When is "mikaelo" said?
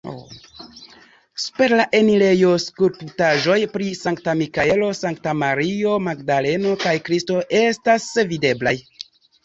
4.41-4.91